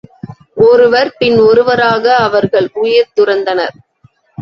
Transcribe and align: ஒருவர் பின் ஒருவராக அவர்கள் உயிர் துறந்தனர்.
ஒருவர் 0.61 1.15
பின் 1.17 1.37
ஒருவராக 1.39 2.15
அவர்கள் 2.17 2.69
உயிர் 2.73 3.13
துறந்தனர். 3.15 3.75